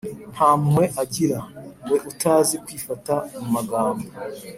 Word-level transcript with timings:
Nta 0.33 0.49
mpuhwe 0.59 0.85
agira, 1.03 1.39
we 1.89 1.97
utazi 2.11 2.55
kwifata 2.65 3.15
mu 3.39 3.47
magambo, 3.55 4.05